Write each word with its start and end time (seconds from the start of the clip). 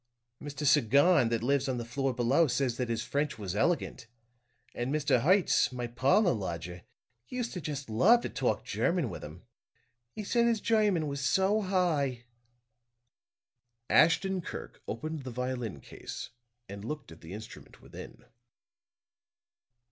Mr. 0.41 0.65
Sagon 0.65 1.29
that 1.29 1.43
lives 1.43 1.69
on 1.69 1.77
the 1.77 1.85
floor 1.85 2.11
below 2.11 2.47
says 2.47 2.77
that 2.77 2.89
his 2.89 3.03
French 3.03 3.37
was 3.37 3.55
elegant, 3.55 4.07
and 4.73 4.91
Mr. 4.91 5.21
Hertz, 5.21 5.71
my 5.71 5.85
parlor 5.85 6.33
lodger, 6.33 6.81
used 7.27 7.53
to 7.53 7.61
just 7.61 7.87
love 7.87 8.21
to 8.23 8.29
talk 8.29 8.65
German 8.65 9.11
with 9.11 9.23
him. 9.23 9.43
He 10.09 10.23
said 10.23 10.47
his 10.47 10.59
German 10.59 11.05
was 11.07 11.21
so 11.21 11.61
high." 11.61 12.23
Ashton 13.91 14.41
Kirk 14.41 14.81
opened 14.87 15.21
the 15.23 15.29
violin 15.29 15.81
case 15.81 16.31
and 16.67 16.83
looked 16.83 17.11
at 17.11 17.21
the 17.21 17.33
instrument 17.33 17.79
within. 17.79 18.25